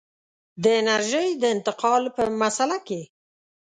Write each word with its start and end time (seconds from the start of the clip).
د 0.63 0.65
انرژۍ 0.81 1.27
د 1.37 1.43
انتقال 1.55 2.03
په 2.15 2.23
مسأله 2.41 2.77
کې. 2.87 3.01